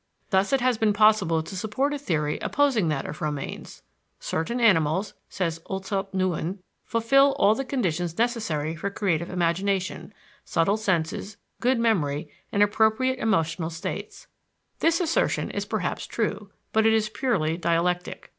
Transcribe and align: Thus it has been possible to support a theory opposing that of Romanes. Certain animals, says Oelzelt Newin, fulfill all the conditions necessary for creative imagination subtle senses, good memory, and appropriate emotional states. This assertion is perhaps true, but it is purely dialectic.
Thus 0.31 0.51
it 0.51 0.61
has 0.61 0.79
been 0.79 0.93
possible 0.93 1.43
to 1.43 1.55
support 1.55 1.93
a 1.93 1.99
theory 1.99 2.39
opposing 2.39 2.87
that 2.87 3.05
of 3.05 3.21
Romanes. 3.21 3.83
Certain 4.19 4.59
animals, 4.59 5.13
says 5.29 5.59
Oelzelt 5.69 6.11
Newin, 6.11 6.57
fulfill 6.83 7.35
all 7.37 7.53
the 7.53 7.63
conditions 7.63 8.17
necessary 8.17 8.75
for 8.75 8.89
creative 8.89 9.29
imagination 9.29 10.11
subtle 10.43 10.77
senses, 10.77 11.37
good 11.59 11.77
memory, 11.77 12.31
and 12.51 12.63
appropriate 12.63 13.19
emotional 13.19 13.69
states. 13.69 14.25
This 14.79 14.99
assertion 14.99 15.51
is 15.51 15.65
perhaps 15.65 16.07
true, 16.07 16.49
but 16.73 16.87
it 16.87 16.93
is 16.93 17.07
purely 17.07 17.55
dialectic. 17.55 18.29